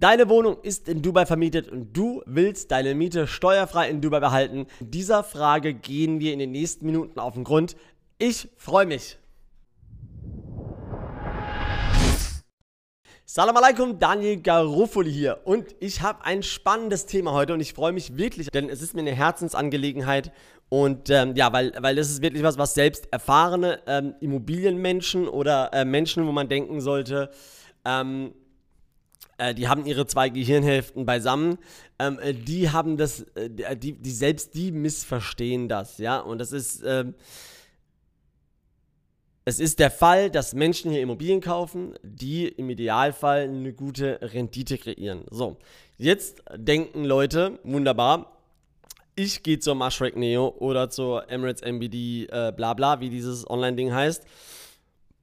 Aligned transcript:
Deine 0.00 0.30
Wohnung 0.30 0.56
ist 0.62 0.88
in 0.88 1.02
Dubai 1.02 1.26
vermietet 1.26 1.68
und 1.68 1.94
du 1.94 2.22
willst 2.24 2.70
deine 2.70 2.94
Miete 2.94 3.26
steuerfrei 3.26 3.90
in 3.90 4.00
Dubai 4.00 4.20
behalten. 4.20 4.66
Dieser 4.80 5.22
Frage 5.22 5.74
gehen 5.74 6.20
wir 6.20 6.32
in 6.32 6.38
den 6.38 6.52
nächsten 6.52 6.86
Minuten 6.86 7.20
auf 7.20 7.34
den 7.34 7.44
Grund. 7.44 7.76
Ich 8.16 8.48
freue 8.56 8.86
mich. 8.86 9.18
Salam 13.26 13.54
alaikum, 13.58 13.98
Daniel 13.98 14.40
Garofoli 14.40 15.12
hier 15.12 15.42
und 15.44 15.76
ich 15.80 16.00
habe 16.00 16.24
ein 16.24 16.42
spannendes 16.42 17.04
Thema 17.04 17.32
heute 17.32 17.52
und 17.52 17.60
ich 17.60 17.74
freue 17.74 17.92
mich 17.92 18.16
wirklich, 18.16 18.50
denn 18.50 18.70
es 18.70 18.80
ist 18.80 18.94
mir 18.94 19.02
eine 19.02 19.14
Herzensangelegenheit 19.14 20.32
und 20.70 21.10
ähm, 21.10 21.36
ja, 21.36 21.52
weil, 21.52 21.74
weil 21.78 21.94
das 21.94 22.08
ist 22.08 22.22
wirklich 22.22 22.42
was, 22.42 22.56
was 22.56 22.72
selbst 22.72 23.06
erfahrene 23.12 23.82
ähm, 23.86 24.14
Immobilienmenschen 24.20 25.28
oder 25.28 25.74
äh, 25.74 25.84
Menschen, 25.84 26.26
wo 26.26 26.32
man 26.32 26.48
denken 26.48 26.80
sollte, 26.80 27.30
ähm, 27.84 28.32
äh, 29.38 29.54
die 29.54 29.68
haben 29.68 29.86
ihre 29.86 30.06
zwei 30.06 30.28
Gehirnhälften 30.28 31.06
beisammen, 31.06 31.58
ähm, 31.98 32.18
äh, 32.20 32.34
die 32.34 32.70
haben 32.70 32.96
das, 32.96 33.22
äh, 33.34 33.76
die, 33.76 33.92
die 33.94 34.10
selbst 34.10 34.54
die 34.54 34.70
missverstehen 34.72 35.68
das, 35.68 35.98
ja, 35.98 36.20
und 36.20 36.38
das 36.38 36.52
ist, 36.52 36.82
ähm, 36.84 37.14
es 39.44 39.58
ist 39.58 39.78
der 39.78 39.90
Fall, 39.90 40.30
dass 40.30 40.54
Menschen 40.54 40.90
hier 40.90 41.00
Immobilien 41.00 41.40
kaufen, 41.40 41.94
die 42.02 42.46
im 42.46 42.70
Idealfall 42.70 43.44
eine 43.44 43.72
gute 43.72 44.20
Rendite 44.20 44.78
kreieren. 44.78 45.24
So, 45.30 45.56
jetzt 45.96 46.42
denken 46.54 47.04
Leute, 47.04 47.58
wunderbar, 47.64 48.36
ich 49.16 49.42
gehe 49.42 49.58
zur 49.58 49.74
Mushrek 49.74 50.16
Neo 50.16 50.54
oder 50.58 50.88
zur 50.88 51.30
Emirates 51.30 51.62
MBD, 51.62 52.26
äh, 52.30 52.52
bla 52.54 52.74
bla, 52.74 53.00
wie 53.00 53.10
dieses 53.10 53.48
Online-Ding 53.48 53.92
heißt, 53.92 54.24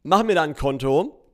mache 0.03 0.23
mir 0.23 0.35
da 0.35 0.43
ein 0.43 0.55
Konto 0.55 1.26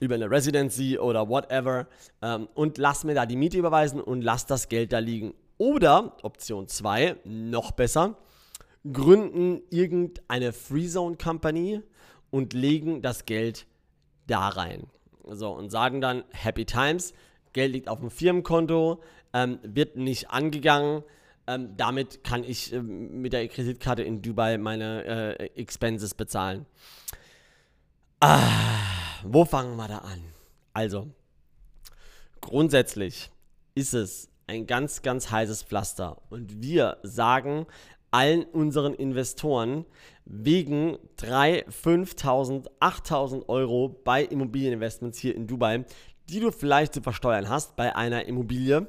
über 0.00 0.14
eine 0.14 0.30
Residency 0.30 0.98
oder 0.98 1.28
whatever 1.28 1.86
ähm, 2.22 2.48
und 2.54 2.78
lass 2.78 3.04
mir 3.04 3.14
da 3.14 3.26
die 3.26 3.36
Miete 3.36 3.58
überweisen 3.58 4.00
und 4.00 4.22
lass 4.22 4.46
das 4.46 4.68
Geld 4.68 4.92
da 4.92 4.98
liegen. 4.98 5.34
Oder 5.56 6.16
Option 6.22 6.68
2, 6.68 7.16
noch 7.24 7.72
besser, 7.72 8.16
gründen 8.92 9.62
irgendeine 9.70 10.52
Freezone 10.52 11.16
Company 11.16 11.80
und 12.30 12.52
legen 12.52 13.02
das 13.02 13.24
Geld 13.24 13.66
da 14.26 14.48
rein. 14.48 14.88
So, 15.26 15.52
und 15.52 15.70
sagen 15.70 16.00
dann 16.00 16.24
Happy 16.30 16.64
Times, 16.64 17.14
Geld 17.52 17.72
liegt 17.72 17.88
auf 17.88 18.00
dem 18.00 18.10
Firmenkonto, 18.10 19.00
ähm, 19.32 19.58
wird 19.62 19.96
nicht 19.96 20.30
angegangen. 20.30 21.02
Ähm, 21.46 21.76
damit 21.76 22.24
kann 22.24 22.42
ich 22.42 22.72
äh, 22.72 22.82
mit 22.82 23.32
der 23.32 23.46
Kreditkarte 23.48 24.02
in 24.02 24.22
Dubai 24.22 24.58
meine 24.58 25.38
äh, 25.38 25.44
Expenses 25.54 26.14
bezahlen. 26.14 26.66
Ah 28.20 28.93
wo 29.24 29.44
fangen 29.44 29.76
wir 29.76 29.88
da 29.88 29.98
an? 29.98 30.22
Also, 30.72 31.08
grundsätzlich 32.40 33.30
ist 33.74 33.94
es 33.94 34.28
ein 34.46 34.66
ganz, 34.66 35.02
ganz 35.02 35.30
heißes 35.30 35.62
Pflaster. 35.62 36.20
Und 36.30 36.62
wir 36.62 36.98
sagen 37.02 37.66
allen 38.10 38.44
unseren 38.44 38.94
Investoren 38.94 39.86
wegen 40.24 40.98
3, 41.16 41.66
5.000, 41.66 42.68
8.000 42.80 43.48
Euro 43.48 43.88
bei 43.88 44.22
Immobilieninvestments 44.22 45.18
hier 45.18 45.34
in 45.34 45.46
Dubai, 45.46 45.84
die 46.28 46.40
du 46.40 46.52
vielleicht 46.52 46.94
zu 46.94 47.02
versteuern 47.02 47.48
hast 47.48 47.76
bei 47.76 47.96
einer 47.96 48.26
Immobilie, 48.26 48.86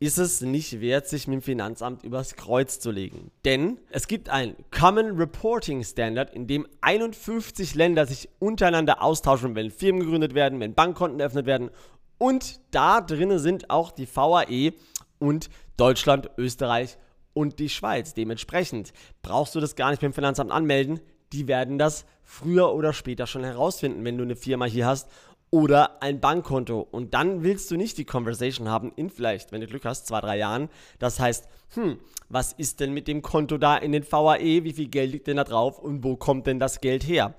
ist 0.00 0.16
es 0.16 0.40
nicht 0.40 0.80
wert, 0.80 1.06
sich 1.06 1.28
mit 1.28 1.36
dem 1.36 1.42
Finanzamt 1.42 2.02
übers 2.04 2.34
Kreuz 2.34 2.80
zu 2.80 2.90
legen. 2.90 3.30
Denn 3.44 3.78
es 3.90 4.08
gibt 4.08 4.30
ein 4.30 4.56
Common 4.70 5.18
Reporting 5.18 5.84
Standard, 5.84 6.34
in 6.34 6.46
dem 6.46 6.66
51 6.80 7.74
Länder 7.74 8.06
sich 8.06 8.30
untereinander 8.38 9.02
austauschen, 9.02 9.54
wenn 9.54 9.70
Firmen 9.70 10.00
gegründet 10.00 10.34
werden, 10.34 10.58
wenn 10.58 10.74
Bankkonten 10.74 11.20
eröffnet 11.20 11.44
werden. 11.44 11.70
Und 12.16 12.60
da 12.70 13.02
drinnen 13.02 13.38
sind 13.38 13.68
auch 13.68 13.92
die 13.92 14.08
VAE 14.12 14.72
und 15.18 15.50
Deutschland, 15.76 16.30
Österreich 16.38 16.96
und 17.34 17.58
die 17.58 17.68
Schweiz. 17.68 18.14
Dementsprechend 18.14 18.94
brauchst 19.20 19.54
du 19.54 19.60
das 19.60 19.76
gar 19.76 19.90
nicht 19.90 20.00
beim 20.00 20.14
Finanzamt 20.14 20.50
anmelden. 20.50 21.00
Die 21.34 21.46
werden 21.46 21.78
das 21.78 22.06
früher 22.22 22.72
oder 22.72 22.94
später 22.94 23.26
schon 23.26 23.44
herausfinden, 23.44 24.02
wenn 24.04 24.16
du 24.16 24.24
eine 24.24 24.36
Firma 24.36 24.64
hier 24.64 24.86
hast 24.86 25.10
oder 25.50 26.02
ein 26.02 26.20
Bankkonto. 26.20 26.80
Und 26.80 27.14
dann 27.14 27.42
willst 27.42 27.70
du 27.70 27.76
nicht 27.76 27.98
die 27.98 28.04
Conversation 28.04 28.68
haben 28.68 28.92
in 28.96 29.10
vielleicht, 29.10 29.52
wenn 29.52 29.60
du 29.60 29.66
Glück 29.66 29.84
hast, 29.84 30.06
zwei, 30.06 30.20
drei 30.20 30.38
Jahren. 30.38 30.68
Das 30.98 31.18
heißt, 31.18 31.48
hm, 31.74 31.98
was 32.28 32.52
ist 32.52 32.80
denn 32.80 32.92
mit 32.92 33.08
dem 33.08 33.22
Konto 33.22 33.58
da 33.58 33.76
in 33.76 33.92
den 33.92 34.04
VAE? 34.10 34.64
Wie 34.64 34.72
viel 34.72 34.88
Geld 34.88 35.12
liegt 35.12 35.26
denn 35.26 35.36
da 35.36 35.44
drauf 35.44 35.78
und 35.78 36.04
wo 36.04 36.16
kommt 36.16 36.46
denn 36.46 36.58
das 36.58 36.80
Geld 36.80 37.06
her? 37.06 37.34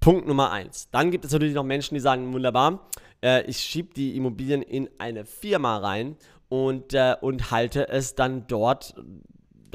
Punkt 0.00 0.26
Nummer 0.26 0.50
eins. 0.50 0.88
Dann 0.90 1.10
gibt 1.10 1.24
es 1.24 1.32
natürlich 1.32 1.54
noch 1.54 1.64
Menschen, 1.64 1.94
die 1.94 2.00
sagen, 2.00 2.32
wunderbar, 2.32 2.88
äh, 3.22 3.42
ich 3.44 3.58
schiebe 3.58 3.94
die 3.94 4.16
Immobilien 4.16 4.62
in 4.62 4.88
eine 4.98 5.24
Firma 5.24 5.78
rein 5.78 6.16
und, 6.48 6.94
äh, 6.94 7.16
und 7.20 7.50
halte 7.50 7.88
es 7.88 8.14
dann 8.14 8.46
dort 8.46 8.94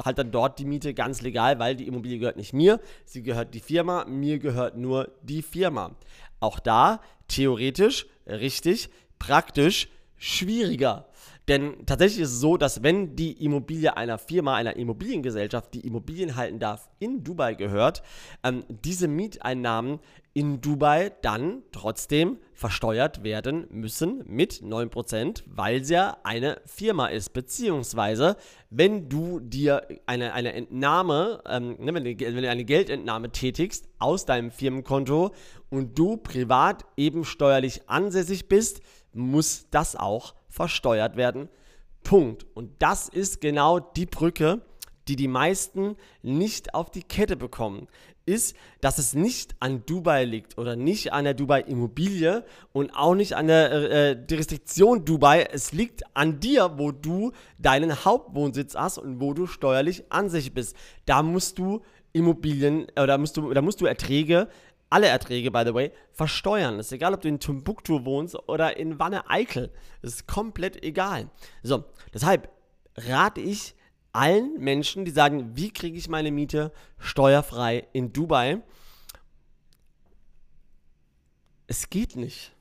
halt 0.06 0.18
dann 0.18 0.32
dort 0.32 0.58
die 0.58 0.66
Miete 0.66 0.94
ganz 0.94 1.22
legal, 1.22 1.60
weil 1.60 1.76
die 1.76 1.88
Immobilie 1.88 2.18
gehört 2.18 2.38
nicht 2.38 2.54
mir, 2.54 2.80
sie 3.06 3.22
gehört 3.24 3.54
die 3.54 3.60
Firma, 3.60 4.06
mir 4.06 4.40
gehört 4.40 4.78
nur 4.78 5.12
die 5.22 5.42
Firma. 5.42 5.96
Auch 6.40 6.60
da 6.60 7.02
theoretisch 7.32 8.06
richtig, 8.28 8.90
praktisch 9.20 9.88
schwieriger. 10.18 11.08
Denn 11.52 11.86
tatsächlich 11.86 12.22
ist 12.22 12.32
es 12.32 12.40
so, 12.40 12.56
dass 12.56 12.82
wenn 12.82 13.18
die 13.18 13.44
Immobilie 13.44 13.98
einer 13.98 14.18
Firma, 14.18 14.56
einer 14.56 14.78
Immobiliengesellschaft, 14.78 15.74
die 15.74 15.86
Immobilien 15.86 16.38
halten 16.38 16.60
darf, 16.60 16.90
in 17.00 17.26
Dubai 17.26 17.56
gehört, 17.56 18.04
ähm, 18.42 18.64
diese 18.70 19.10
Mieteinnahmen 19.10 20.00
in 20.32 20.62
Dubai 20.62 21.12
dann 21.22 21.64
trotzdem 21.74 22.38
versteuert 22.54 23.26
werden 23.26 23.68
müssen 23.70 24.24
mit 24.28 24.62
9%, 24.64 25.44
weil 25.46 25.84
sie 25.84 25.96
ja 25.96 26.16
eine 26.24 26.62
Firma 26.66 27.08
ist. 27.08 27.34
Beziehungsweise, 27.34 28.38
wenn 28.70 29.10
du 29.10 29.42
dir 29.42 29.86
eine, 30.06 30.32
eine 30.32 30.54
Entnahme, 30.54 31.44
ähm, 31.50 31.76
ne, 31.80 31.94
wenn, 31.94 32.18
du, 32.18 32.50
eine 32.50 32.64
Geldentnahme 32.64 33.30
tätigst 33.30 33.90
aus 34.00 34.26
deinem 34.26 34.52
Firmenkonto 34.52 35.32
und 35.70 36.00
du 36.00 36.16
privat 36.16 36.86
eben 36.96 37.26
steuerlich 37.26 37.90
ansässig 37.90 38.48
bist, 38.48 38.80
muss 39.12 39.68
das 39.70 39.98
auch 39.98 40.36
versteuert 40.52 41.16
werden. 41.16 41.50
Punkt. 42.04 42.46
Und 42.54 42.72
das 42.80 43.10
ist 43.10 43.42
genau 43.42 43.80
die 43.80 44.06
Brücke, 44.06 44.62
die 45.08 45.16
die 45.16 45.28
meisten 45.28 45.96
nicht 46.22 46.76
auf 46.76 46.92
die 46.92 47.04
Kette 47.04 47.36
bekommen, 47.36 47.88
ist, 48.26 48.56
dass 48.82 49.00
es 49.00 49.16
nicht 49.16 49.56
an 49.60 49.84
Dubai 49.86 50.26
liegt 50.26 50.58
oder 50.58 50.76
nicht 50.76 51.12
an 51.12 51.24
der 51.24 51.34
Dubai-Immobilie 51.34 52.46
und 52.72 52.92
auch 52.96 53.16
nicht 53.16 53.34
an 53.34 53.48
der 53.48 53.72
äh, 53.72 54.12
äh, 54.12 54.18
Jurisdiktion 54.30 55.06
Dubai. 55.06 55.48
Es 55.52 55.72
liegt 55.72 56.04
an 56.16 56.40
dir, 56.40 56.74
wo 56.78 56.92
du 56.92 57.32
deinen 57.58 58.06
Hauptwohnsitz 58.06 58.76
hast 58.76 59.00
und 59.00 59.20
wo 59.20 59.34
du 59.34 59.48
steuerlich 59.48 60.04
an 60.12 60.30
sich 60.30 60.54
bist. 60.54 60.76
Da 61.06 61.24
musst 61.24 61.58
du 61.58 61.82
Immobilien 62.14 62.88
oder 63.02 63.18
musst 63.18 63.38
du, 63.38 63.54
da 63.54 63.62
musst 63.62 63.82
du 63.82 63.86
Erträge 63.86 64.50
alle 64.92 65.08
Erträge, 65.08 65.52
by 65.52 65.64
the 65.66 65.74
way, 65.74 65.92
versteuern. 66.12 66.78
ist 66.78 66.92
egal, 66.92 67.14
ob 67.14 67.22
du 67.22 67.30
in 67.30 67.40
Timbuktu 67.40 68.06
wohnst 68.06 68.36
oder 68.48 68.78
in 68.78 69.00
Wanne-Eickel. 69.00 69.72
ist 70.02 70.28
komplett 70.28 70.84
egal. 70.84 71.30
So, 71.64 71.86
deshalb 72.14 72.50
rate 72.96 73.42
ich 73.42 73.74
allen 74.12 74.60
Menschen, 74.60 75.06
die 75.06 75.12
sagen, 75.12 75.56
wie 75.56 75.72
kriege 75.72 75.98
ich 75.98 76.10
meine 76.10 76.32
Miete 76.32 76.74
steuerfrei 77.00 77.88
in 77.94 78.12
Dubai? 78.12 78.62
Es 81.68 81.90
geht 81.90 82.18
nicht. 82.18 82.52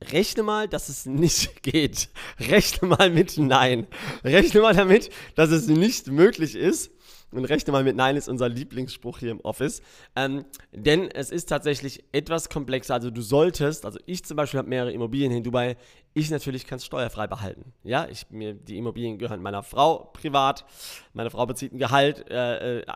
Rechne 0.00 0.44
mal, 0.44 0.68
dass 0.68 0.88
es 0.88 1.06
nicht 1.06 1.62
geht. 1.62 2.08
Rechne 2.38 2.88
mal 2.88 3.10
mit 3.10 3.36
Nein. 3.36 3.88
Rechne 4.22 4.60
mal 4.60 4.74
damit, 4.74 5.10
dass 5.34 5.50
es 5.50 5.66
nicht 5.66 6.06
möglich 6.06 6.54
ist. 6.54 6.92
Und 7.36 7.44
rechne 7.44 7.70
mal 7.70 7.84
mit 7.84 7.96
Nein 7.96 8.16
ist 8.16 8.28
unser 8.28 8.48
Lieblingsspruch 8.48 9.18
hier 9.18 9.30
im 9.30 9.40
Office. 9.40 9.82
Ähm, 10.14 10.46
denn 10.72 11.10
es 11.10 11.30
ist 11.30 11.50
tatsächlich 11.50 12.02
etwas 12.12 12.48
komplexer. 12.48 12.94
Also 12.94 13.10
du 13.10 13.20
solltest, 13.20 13.84
also 13.84 13.98
ich 14.06 14.24
zum 14.24 14.38
Beispiel 14.38 14.56
habe 14.56 14.70
mehrere 14.70 14.90
Immobilien 14.90 15.32
in 15.32 15.42
Dubai. 15.44 15.76
Ich 16.14 16.30
natürlich 16.30 16.66
kann 16.66 16.76
es 16.76 16.86
steuerfrei 16.86 17.26
behalten. 17.26 17.74
Ja, 17.84 18.08
ich, 18.08 18.30
mir, 18.30 18.54
die 18.54 18.78
Immobilien 18.78 19.18
gehören 19.18 19.42
meiner 19.42 19.62
Frau 19.62 20.10
privat. 20.14 20.64
Meine 21.12 21.28
Frau 21.28 21.44
bezieht 21.44 21.74
ein 21.74 21.78
Gehalt. 21.78 22.30
Äh, 22.30 22.78
äh, 22.78 22.86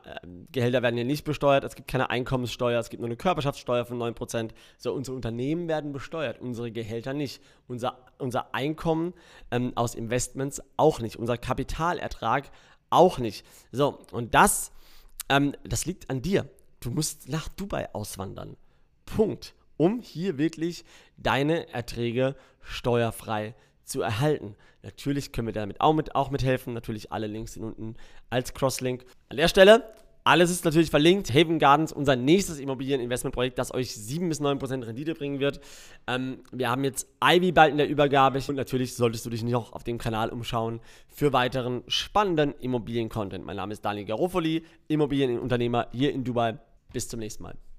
Gehälter 0.52 0.80
werden 0.82 0.96
hier 0.96 1.04
nicht 1.04 1.24
besteuert. 1.24 1.62
Es 1.64 1.74
gibt 1.74 1.88
keine 1.88 2.08
Einkommenssteuer. 2.08 2.80
Es 2.80 2.88
gibt 2.88 3.02
nur 3.02 3.08
eine 3.08 3.18
Körperschaftssteuer 3.18 3.84
von 3.84 3.98
9%. 3.98 4.52
So, 4.78 4.94
unsere 4.94 5.14
Unternehmen 5.14 5.68
werden 5.68 5.92
besteuert, 5.92 6.40
unsere 6.40 6.72
Gehälter 6.72 7.12
nicht. 7.12 7.42
Unser, 7.68 7.98
unser 8.16 8.54
Einkommen 8.54 9.12
ähm, 9.50 9.72
aus 9.74 9.94
Investments 9.94 10.62
auch 10.78 11.00
nicht. 11.00 11.16
Unser 11.16 11.36
Kapitalertrag 11.36 12.50
auch 12.90 13.18
nicht. 13.18 13.46
So, 13.72 13.98
und 14.12 14.34
das, 14.34 14.72
ähm, 15.28 15.54
das 15.64 15.86
liegt 15.86 16.10
an 16.10 16.22
dir. 16.22 16.48
Du 16.80 16.90
musst 16.90 17.28
nach 17.28 17.48
Dubai 17.48 17.92
auswandern. 17.94 18.56
Punkt. 19.06 19.54
Um 19.76 20.00
hier 20.00 20.36
wirklich 20.36 20.84
deine 21.16 21.72
Erträge 21.72 22.36
steuerfrei 22.60 23.54
zu 23.84 24.02
erhalten. 24.02 24.54
Natürlich 24.82 25.32
können 25.32 25.48
wir 25.48 25.54
damit 25.54 25.80
auch, 25.80 25.94
mit, 25.94 26.14
auch 26.14 26.30
mithelfen. 26.30 26.74
Natürlich 26.74 27.12
alle 27.12 27.26
Links 27.26 27.54
sind 27.54 27.64
unten 27.64 27.96
als 28.28 28.54
Crosslink. 28.54 29.04
An 29.28 29.36
der 29.38 29.48
Stelle 29.48 29.90
Alles 30.24 30.50
ist 30.50 30.64
natürlich 30.64 30.90
verlinkt. 30.90 31.32
Haven 31.32 31.58
Gardens, 31.58 31.92
unser 31.92 32.16
nächstes 32.16 32.58
Immobilieninvestmentprojekt, 32.58 33.58
das 33.58 33.72
euch 33.72 33.94
7 33.94 34.28
bis 34.28 34.40
9 34.40 34.58
Prozent 34.58 34.86
Rendite 34.86 35.14
bringen 35.14 35.40
wird. 35.40 35.60
Ähm, 36.06 36.40
wir 36.52 36.70
haben 36.70 36.84
jetzt 36.84 37.08
Ivy 37.24 37.52
bald 37.52 37.72
in 37.72 37.78
der 37.78 37.88
Übergabe 37.88 38.40
und 38.48 38.56
natürlich 38.56 38.94
solltest 38.94 39.24
du 39.26 39.30
dich 39.30 39.42
noch 39.42 39.72
auf 39.72 39.84
dem 39.84 39.98
Kanal 39.98 40.30
umschauen 40.30 40.80
für 41.08 41.32
weiteren 41.32 41.82
spannenden 41.88 42.54
Immobilien-Content. 42.60 43.44
Mein 43.44 43.56
Name 43.56 43.72
ist 43.72 43.84
Daniel 43.84 44.06
Garofoli, 44.06 44.64
Immobilienunternehmer 44.88 45.88
hier 45.92 46.12
in 46.12 46.24
Dubai. 46.24 46.58
Bis 46.92 47.08
zum 47.08 47.20
nächsten 47.20 47.44
Mal. 47.44 47.69